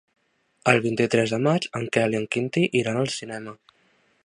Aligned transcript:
El 0.71 0.79
vint-i-tres 0.85 1.33
de 1.35 1.39
maig 1.47 1.67
en 1.81 1.85
Quel 1.97 2.17
i 2.17 2.19
en 2.21 2.27
Quintí 2.37 2.65
iran 2.83 3.01
al 3.03 3.13
cinema. 3.19 3.57